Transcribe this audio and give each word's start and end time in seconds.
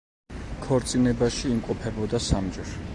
ქორწინებაში 0.63 1.47
იმყოფებოდა 1.57 2.27
სამჯერ. 2.31 2.79